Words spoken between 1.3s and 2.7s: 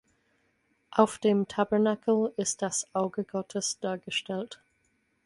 Tabernakel ist